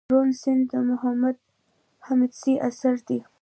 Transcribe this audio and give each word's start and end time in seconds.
روڼ 0.13 0.27
سيند 0.41 0.61
دمحمود 0.71 1.37
حميدزي 2.07 2.53
اثر 2.67 2.95
دئ 3.07 3.19